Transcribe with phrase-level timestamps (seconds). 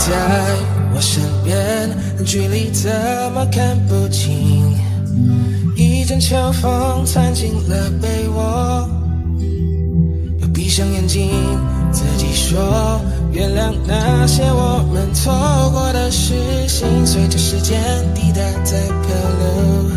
[0.00, 0.56] 在
[0.94, 2.90] 我身边距离怎
[3.34, 4.74] 么看不清？
[5.76, 8.88] 一阵秋风窜进了被窝，
[10.40, 11.30] 又闭上眼睛，
[11.92, 12.98] 自己说
[13.30, 15.32] 原谅那些我们错
[15.70, 16.32] 过的事
[16.66, 17.78] 情，随着时间
[18.14, 19.90] 滴答在漂流，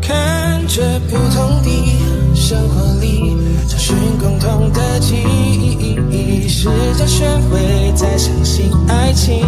[0.00, 3.36] 看着不同的生活里
[3.68, 9.44] 找寻共同的记忆，试着学会再相信爱情。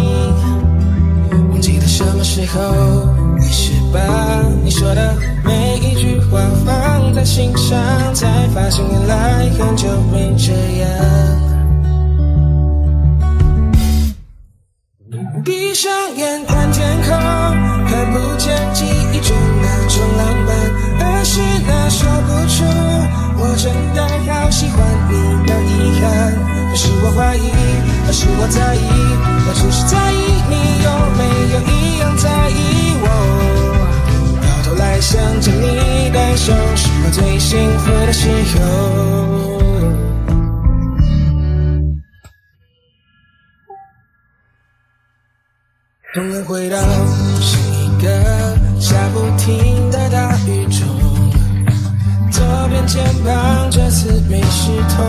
[1.51, 2.59] 忘记了什么时候
[3.39, 3.99] 开始把
[4.63, 10.89] 你说的每一句话放在心上，才发现原来很久没这样。
[15.43, 17.09] 闭上眼看天空，
[17.85, 20.49] 看不见记忆中那种浪漫，
[20.99, 22.63] 而是那说不出，
[23.39, 24.02] 我真的
[24.73, 25.13] 欢你
[25.47, 25.71] 的遗
[26.01, 26.03] 憾。
[26.69, 27.45] 可是我怀疑，
[28.05, 28.77] 可是我在意，
[29.45, 30.15] 我只是在意
[30.49, 31.21] 你有没
[31.53, 32.61] 有一样在意
[33.01, 33.05] 我。
[34.41, 38.59] 到头来想着你感受，是我最幸福的时候。
[46.15, 46.77] 突然回到
[47.41, 48.05] 是一个
[48.79, 50.62] 下不停的大雨
[52.85, 55.03] 肩膀这次没湿透。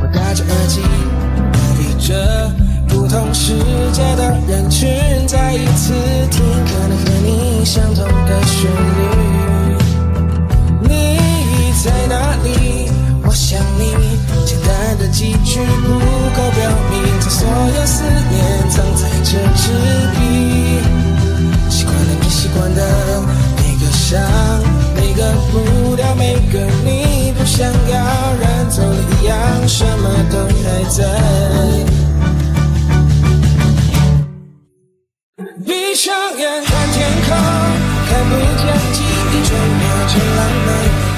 [0.00, 0.80] 我戴着耳机，
[1.52, 2.52] 隔离着
[2.88, 3.54] 不同世
[3.92, 4.88] 界的人群，
[5.26, 5.92] 再一次
[6.30, 9.00] 听可能和你相同的旋律。
[10.82, 10.92] 你
[11.82, 12.90] 在哪里？
[13.22, 13.94] 我想你，
[14.44, 15.88] 简单的几句不
[16.34, 19.70] 够表明，将所有思念藏在这支
[20.14, 20.69] 笔。
[30.90, 31.04] 在。
[35.64, 37.28] 闭上眼看天空，
[38.08, 38.62] 看不见
[38.92, 40.68] 记忆中那种浪漫。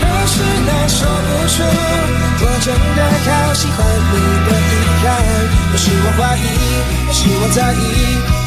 [0.00, 0.34] 可是
[0.66, 1.54] 那说不出，
[2.40, 2.66] 我真
[2.96, 3.78] 的好喜欢
[4.10, 4.14] 你
[4.46, 5.04] 的遗憾。
[5.70, 6.40] 不是我怀疑，
[7.12, 7.80] 是我在意，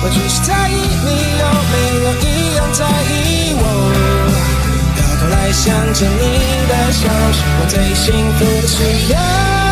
[0.04, 0.72] 我只是在意
[1.06, 1.08] 你
[1.42, 2.24] 有没有一
[2.56, 3.14] 样在意
[3.58, 3.62] 我。
[4.96, 5.64] 到头来想
[5.94, 6.22] 着你
[6.68, 7.02] 的笑，
[7.34, 8.76] 是我最幸福的时
[9.16, 9.65] 候。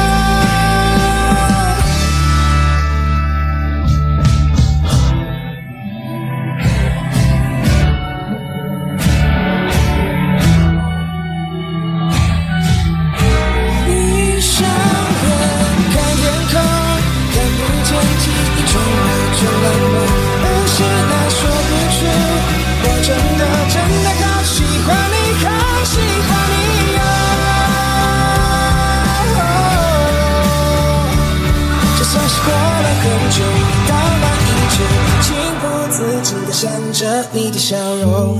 [36.63, 38.39] 想着你的笑容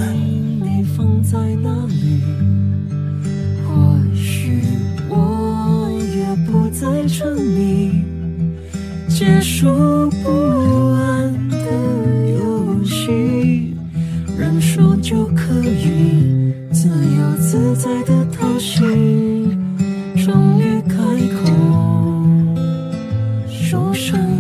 [0.62, 2.22] 你放在哪里
[3.68, 4.62] 或许
[5.10, 8.06] 我也不再沉迷
[9.10, 10.30] 结束不
[10.94, 11.58] 安的
[12.30, 13.76] 游戏
[14.38, 19.52] 认输就可以自由自在的掏心
[20.16, 20.96] 终于开
[21.36, 21.52] 口
[23.50, 24.33] 说声